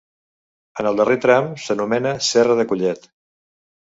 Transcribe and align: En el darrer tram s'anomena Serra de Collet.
En 0.83 0.87
el 0.91 0.97
darrer 1.01 1.17
tram 1.27 1.51
s'anomena 1.65 2.15
Serra 2.29 2.57
de 2.61 2.67
Collet. 2.73 3.07